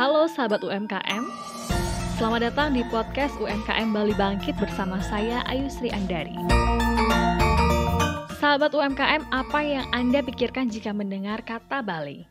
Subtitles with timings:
[0.00, 1.28] Halo sahabat UMKM,
[2.16, 6.32] selamat datang di podcast UMKM Bali Bangkit bersama saya Ayu Sri Andari.
[8.40, 12.24] Sahabat UMKM, apa yang Anda pikirkan jika mendengar kata Bali?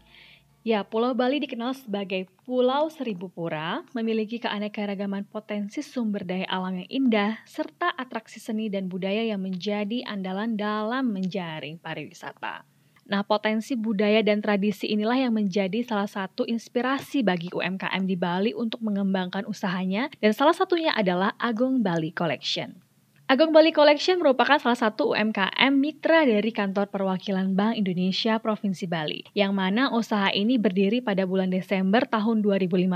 [0.66, 6.90] Ya, Pulau Bali dikenal sebagai Pulau Seribu Pura, memiliki keanekaragaman potensi sumber daya alam yang
[6.90, 12.79] indah, serta atraksi seni dan budaya yang menjadi andalan dalam menjaring pariwisata.
[13.10, 18.54] Nah, potensi budaya dan tradisi inilah yang menjadi salah satu inspirasi bagi UMKM di Bali
[18.54, 22.86] untuk mengembangkan usahanya dan salah satunya adalah Agung Bali Collection.
[23.26, 29.26] Agung Bali Collection merupakan salah satu UMKM mitra dari kantor perwakilan Bank Indonesia Provinsi Bali,
[29.34, 32.90] yang mana usaha ini berdiri pada bulan Desember tahun 2015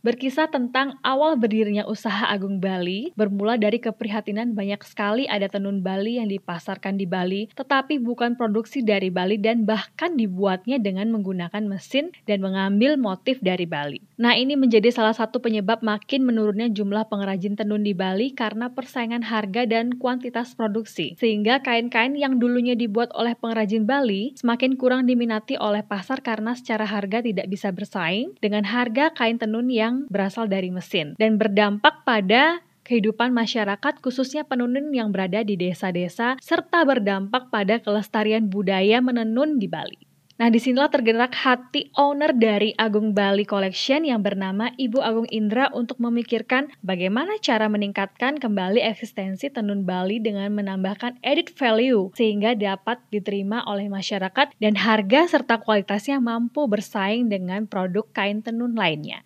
[0.00, 6.16] berkisah tentang awal berdirinya usaha Agung Bali, bermula dari keprihatinan banyak sekali ada tenun Bali
[6.16, 12.12] yang dipasarkan di Bali, tetapi bukan produksi dari Bali dan bahkan dibuatnya dengan menggunakan mesin
[12.24, 14.00] dan mengambil motif dari Bali.
[14.20, 19.24] Nah, ini menjadi salah satu penyebab makin menurunnya jumlah pengrajin tenun di Bali karena persaingan
[19.24, 25.56] harga dan kuantitas produksi, sehingga kain-kain yang dulunya dibuat oleh pengrajin Bali semakin kurang diminati
[25.56, 30.46] oleh pasar karena secara harga tidak bisa bersaing dengan harga kain tenun yang yang berasal
[30.46, 37.50] dari mesin dan berdampak pada kehidupan masyarakat khususnya penenun yang berada di desa-desa serta berdampak
[37.50, 39.98] pada kelestarian budaya menenun di Bali.
[40.40, 45.68] Nah, di sinilah tergerak hati owner dari Agung Bali Collection yang bernama Ibu Agung Indra
[45.76, 53.04] untuk memikirkan bagaimana cara meningkatkan kembali eksistensi tenun Bali dengan menambahkan edit value sehingga dapat
[53.12, 59.20] diterima oleh masyarakat dan harga serta kualitasnya mampu bersaing dengan produk kain tenun lainnya.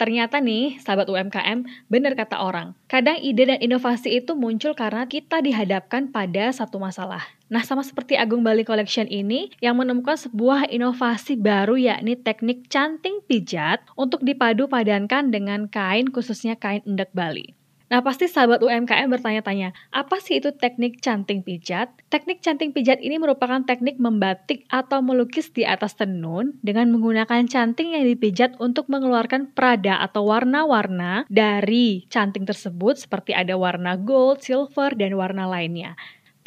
[0.00, 2.72] Ternyata nih, sahabat UMKM, benar kata orang.
[2.88, 7.20] Kadang ide dan inovasi itu muncul karena kita dihadapkan pada satu masalah.
[7.52, 13.20] Nah, sama seperti Agung Bali Collection ini yang menemukan sebuah inovasi baru yakni teknik canting
[13.28, 17.59] pijat untuk dipadu padankan dengan kain khususnya kain endek Bali.
[17.90, 21.90] Nah, pasti sahabat UMKM bertanya-tanya, apa sih itu teknik canting pijat?
[22.06, 27.98] Teknik canting pijat ini merupakan teknik membatik atau melukis di atas tenun dengan menggunakan canting
[27.98, 34.94] yang dipijat untuk mengeluarkan prada atau warna-warna dari canting tersebut seperti ada warna gold, silver,
[34.94, 35.98] dan warna lainnya.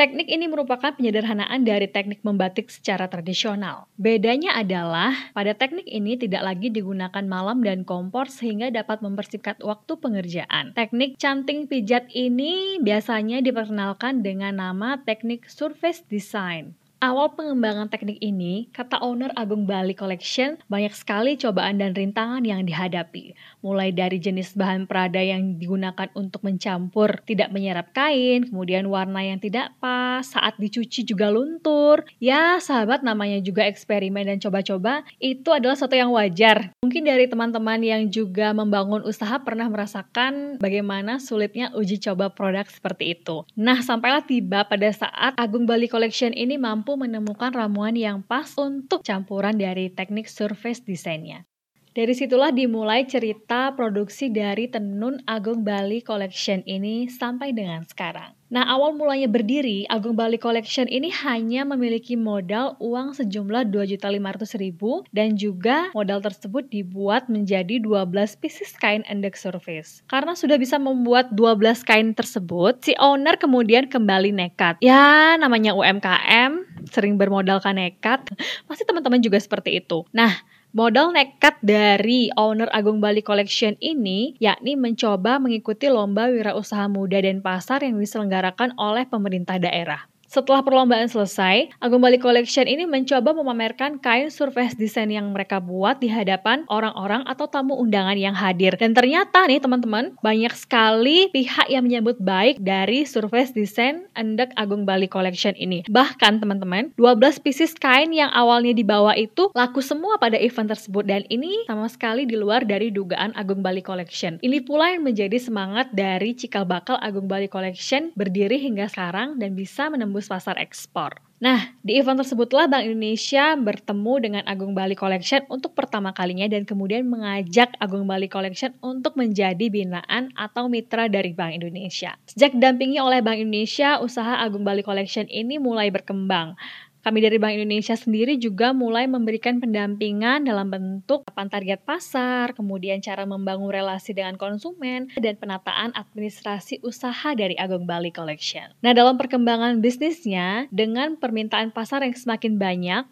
[0.03, 3.87] Teknik ini merupakan penyederhanaan dari teknik membatik secara tradisional.
[3.95, 9.95] Bedanya adalah pada teknik ini tidak lagi digunakan malam dan kompor sehingga dapat mempersingkat waktu
[9.95, 10.75] pengerjaan.
[10.75, 16.75] Teknik canting pijat ini biasanya diperkenalkan dengan nama teknik surface design.
[17.03, 22.63] Awal pengembangan teknik ini, kata owner Agung Bali Collection, banyak sekali cobaan dan rintangan yang
[22.63, 23.35] dihadapi.
[23.59, 29.35] Mulai dari jenis bahan perada yang digunakan untuk mencampur tidak menyerap kain, kemudian warna yang
[29.35, 32.07] tidak pas, saat dicuci juga luntur.
[32.23, 36.71] Ya, sahabat namanya juga eksperimen dan coba-coba, itu adalah sesuatu yang wajar.
[36.87, 43.19] Mungkin dari teman-teman yang juga membangun usaha pernah merasakan bagaimana sulitnya uji coba produk seperti
[43.19, 43.43] itu.
[43.59, 48.99] Nah, sampailah tiba pada saat Agung Bali Collection ini mampu menemukan ramuan yang pas untuk
[49.03, 51.45] campuran dari teknik surface desainnya.
[51.93, 58.33] Dari situlah dimulai cerita produksi dari Tenun Agung Bali Collection ini sampai dengan sekarang.
[58.49, 65.37] Nah, awal mulanya berdiri, Agung Bali Collection ini hanya memiliki modal uang sejumlah 2.500.000 dan
[65.37, 68.09] juga modal tersebut dibuat menjadi 12
[68.41, 70.01] pieces kain endek surface.
[70.09, 74.81] Karena sudah bisa membuat 12 kain tersebut, si owner kemudian kembali nekat.
[74.81, 78.33] Ya, namanya UMKM, sering bermodalkan nekat.
[78.69, 80.05] Pasti teman-teman juga seperti itu.
[80.09, 87.21] Nah, Modal nekat dari owner Agung Bali Collection ini yakni mencoba mengikuti lomba wirausaha muda
[87.21, 90.09] dan pasar yang diselenggarakan oleh pemerintah daerah.
[90.33, 96.01] Setelah perlombaan selesai, Agung Bali Collection ini mencoba memamerkan kain surface design yang mereka buat
[96.01, 98.73] di hadapan orang-orang atau tamu undangan yang hadir.
[98.73, 104.89] Dan ternyata nih teman-teman, banyak sekali pihak yang menyambut baik dari surface design Endek Agung
[104.89, 105.85] Bali Collection ini.
[105.85, 111.29] Bahkan teman-teman, 12 pieces kain yang awalnya dibawa itu laku semua pada event tersebut dan
[111.29, 114.41] ini sama sekali di luar dari dugaan Agung Bali Collection.
[114.41, 119.53] Ini pula yang menjadi semangat dari cikal bakal Agung Bali Collection berdiri hingga sekarang dan
[119.53, 121.21] bisa menembus pasar ekspor.
[121.43, 126.63] Nah, di event tersebutlah Bank Indonesia bertemu dengan Agung Bali Collection untuk pertama kalinya dan
[126.63, 132.15] kemudian mengajak Agung Bali Collection untuk menjadi binaan atau mitra dari Bank Indonesia.
[132.31, 136.55] Sejak didampingi oleh Bank Indonesia, usaha Agung Bali Collection ini mulai berkembang.
[137.03, 143.03] Kami dari Bank Indonesia sendiri juga mulai memberikan pendampingan dalam bentuk kapan target pasar, kemudian
[143.03, 148.71] cara membangun relasi dengan konsumen, dan penataan administrasi usaha dari Agung Bali Collection.
[148.79, 153.03] Nah, dalam perkembangan bisnisnya, dengan permintaan pasar yang semakin banyak,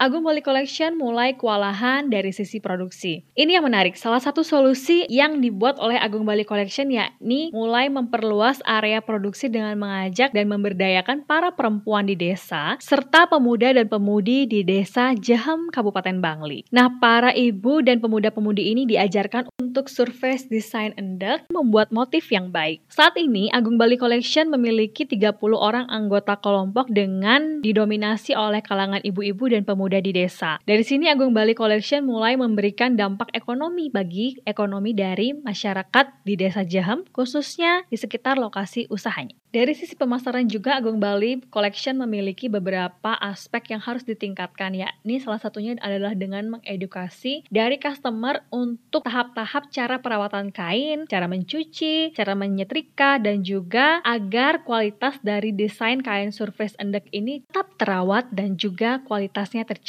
[0.00, 3.20] Agung Bali Collection mulai kewalahan dari sisi produksi.
[3.36, 4.00] Ini yang menarik.
[4.00, 9.76] Salah satu solusi yang dibuat oleh Agung Bali Collection yakni mulai memperluas area produksi dengan
[9.76, 16.16] mengajak dan memberdayakan para perempuan di desa serta pemuda dan pemudi di desa Jahem Kabupaten
[16.16, 16.64] Bangli.
[16.72, 22.80] Nah, para ibu dan pemuda-pemudi ini diajarkan untuk surface design endek membuat motif yang baik.
[22.88, 29.44] Saat ini Agung Bali Collection memiliki 30 orang anggota kelompok dengan didominasi oleh kalangan ibu-ibu
[29.52, 30.62] dan pemuda di desa.
[30.62, 36.62] Dari sini Agung Bali Collection mulai memberikan dampak ekonomi bagi ekonomi dari masyarakat di Desa
[36.62, 39.34] Jaham, khususnya di sekitar lokasi usahanya.
[39.50, 45.42] Dari sisi pemasaran juga Agung Bali Collection memiliki beberapa aspek yang harus ditingkatkan yakni salah
[45.42, 53.18] satunya adalah dengan mengedukasi dari customer untuk tahap-tahap cara perawatan kain, cara mencuci, cara menyetrika
[53.18, 59.66] dan juga agar kualitas dari desain kain surface endek ini tetap terawat dan juga kualitasnya
[59.66, 59.79] terjaga.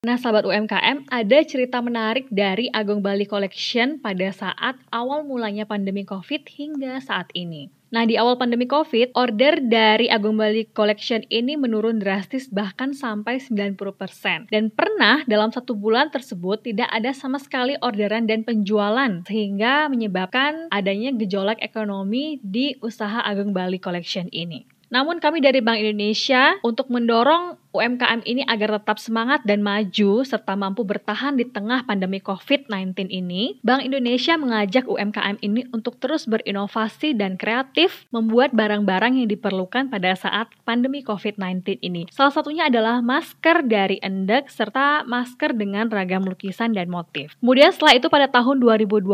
[0.00, 6.08] Nah, sahabat UMKM, ada cerita menarik dari Agung Bali Collection pada saat awal mulanya pandemi
[6.08, 7.68] COVID hingga saat ini.
[7.92, 13.44] Nah, di awal pandemi COVID, order dari Agung Bali Collection ini menurun drastis bahkan sampai
[13.44, 14.48] 90%.
[14.48, 20.72] Dan pernah dalam satu bulan tersebut tidak ada sama sekali orderan dan penjualan, sehingga menyebabkan
[20.72, 24.64] adanya gejolak ekonomi di usaha Agung Bali Collection ini.
[24.90, 30.58] Namun kami dari Bank Indonesia untuk mendorong UMKM ini agar tetap semangat dan maju serta
[30.58, 37.14] mampu bertahan di tengah pandemi COVID-19 ini, Bank Indonesia mengajak UMKM ini untuk terus berinovasi
[37.14, 42.10] dan kreatif membuat barang-barang yang diperlukan pada saat pandemi COVID-19 ini.
[42.10, 47.38] Salah satunya adalah masker dari Endek serta masker dengan ragam lukisan dan motif.
[47.38, 49.06] Kemudian setelah itu pada tahun 2020,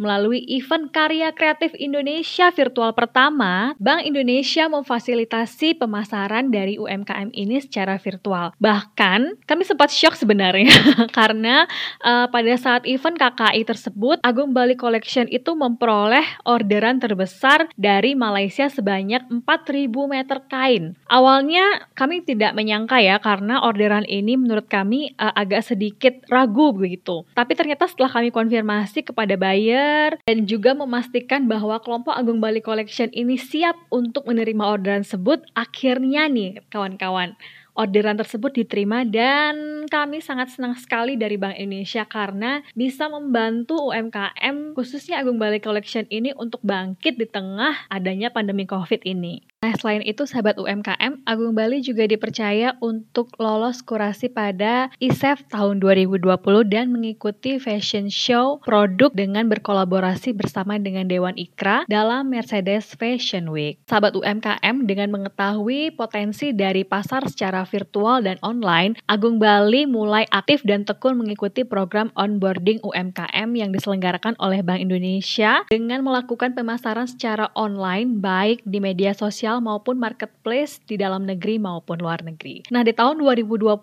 [0.00, 7.81] melalui event Karya Kreatif Indonesia virtual pertama, Bank Indonesia memfasilitasi pemasaran dari UMKM ini secara
[7.82, 8.46] secara virtual.
[8.62, 10.70] Bahkan kami sempat shock sebenarnya
[11.18, 11.66] karena
[12.06, 18.70] uh, pada saat event KKI tersebut Agung Bali Collection itu memperoleh orderan terbesar dari Malaysia
[18.70, 20.94] sebanyak 4000 meter kain.
[21.10, 27.26] Awalnya kami tidak menyangka ya karena orderan ini menurut kami uh, agak sedikit ragu begitu.
[27.34, 33.10] Tapi ternyata setelah kami konfirmasi kepada buyer dan juga memastikan bahwa kelompok Agung Bali Collection
[33.10, 37.34] ini siap untuk menerima orderan tersebut, akhirnya nih kawan-kawan
[37.72, 44.76] orderan tersebut diterima dan kami sangat senang sekali dari Bank Indonesia karena bisa membantu UMKM
[44.76, 49.51] khususnya Agung Bali Collection ini untuk bangkit di tengah adanya pandemi Covid ini.
[49.62, 55.78] Nah, selain itu, sahabat UMKM, Agung Bali juga dipercaya untuk lolos kurasi pada ISEF tahun
[55.78, 56.18] 2020
[56.66, 63.78] dan mengikuti fashion show produk dengan berkolaborasi bersama dengan Dewan Ikra dalam Mercedes Fashion Week.
[63.86, 70.66] Sahabat UMKM, dengan mengetahui potensi dari pasar secara virtual dan online, Agung Bali mulai aktif
[70.66, 77.46] dan tekun mengikuti program onboarding UMKM yang diselenggarakan oleh Bank Indonesia dengan melakukan pemasaran secara
[77.54, 82.64] online baik di media sosial digital maupun marketplace di dalam negeri maupun luar negeri.
[82.72, 83.76] Nah, di tahun 2021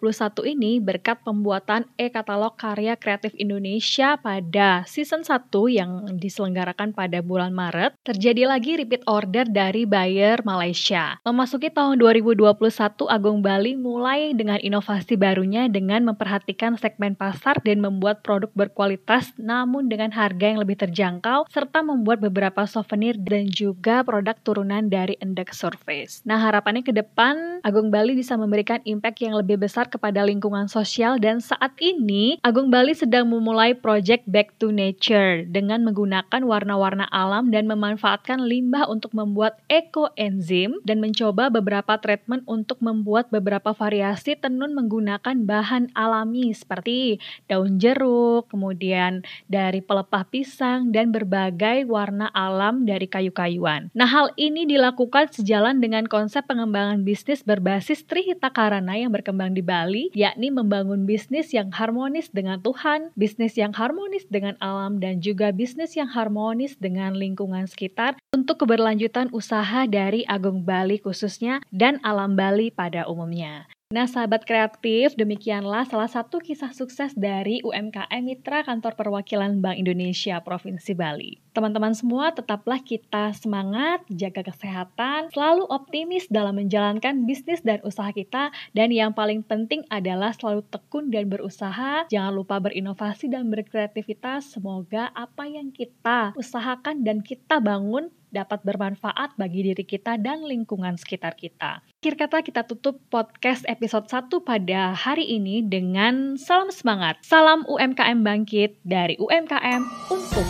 [0.49, 7.93] ini berkat pembuatan e-katalog karya kreatif Indonesia pada season 1 yang diselenggarakan pada bulan Maret,
[8.01, 11.21] terjadi lagi repeat order dari buyer Malaysia.
[11.21, 18.25] Memasuki tahun 2021, Agung Bali mulai dengan inovasi barunya dengan memperhatikan segmen pasar dan membuat
[18.25, 24.33] produk berkualitas namun dengan harga yang lebih terjangkau serta membuat beberapa souvenir dan juga produk
[24.41, 26.23] turunan dari Index surface.
[26.23, 31.19] Nah, harapannya ke depan Agung Bali bisa memberikan impact yang lebih besar kepada lingkungan sosial
[31.19, 37.51] dan saat ini Agung Bali sedang memulai project Back to Nature dengan menggunakan warna-warna alam
[37.51, 44.71] dan memanfaatkan limbah untuk membuat ekoenzim dan mencoba beberapa treatment untuk membuat beberapa variasi tenun
[44.71, 47.19] menggunakan bahan alami seperti
[47.51, 53.91] daun jeruk, kemudian dari pelepah pisang dan berbagai warna alam dari kayu-kayuan.
[53.91, 59.57] Nah, hal ini dilakukan sejak sejalan dengan konsep pengembangan bisnis berbasis Trihita Karana yang berkembang
[59.57, 65.25] di Bali, yakni membangun bisnis yang harmonis dengan Tuhan, bisnis yang harmonis dengan alam, dan
[65.25, 71.97] juga bisnis yang harmonis dengan lingkungan sekitar untuk keberlanjutan usaha dari Agung Bali khususnya dan
[72.05, 73.65] alam Bali pada umumnya.
[73.89, 80.37] Nah, sahabat kreatif, demikianlah salah satu kisah sukses dari UMKM Mitra Kantor Perwakilan Bank Indonesia
[80.45, 81.41] Provinsi Bali.
[81.57, 88.53] Teman-teman semua, tetaplah kita semangat, jaga kesehatan, selalu optimis dalam menjalankan bisnis dan usaha kita,
[88.77, 92.05] dan yang paling penting adalah selalu tekun dan berusaha.
[92.13, 94.53] Jangan lupa berinovasi dan berkreativitas.
[94.53, 100.95] Semoga apa yang kita usahakan dan kita bangun dapat bermanfaat bagi diri kita dan lingkungan
[100.95, 101.81] sekitar kita.
[101.99, 107.19] Akhir kata kita tutup podcast episode 1 pada hari ini dengan salam semangat.
[107.21, 110.47] Salam UMKM bangkit dari UMKM untuk